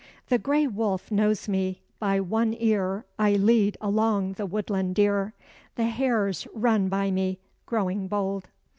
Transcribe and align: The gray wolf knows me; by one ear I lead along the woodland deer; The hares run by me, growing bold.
The 0.29 0.39
gray 0.39 0.65
wolf 0.65 1.11
knows 1.11 1.47
me; 1.47 1.83
by 1.99 2.19
one 2.19 2.55
ear 2.57 3.05
I 3.19 3.33
lead 3.33 3.77
along 3.79 4.33
the 4.33 4.47
woodland 4.47 4.95
deer; 4.95 5.35
The 5.75 5.83
hares 5.85 6.47
run 6.55 6.89
by 6.89 7.11
me, 7.11 7.37
growing 7.67 8.07
bold. 8.07 8.49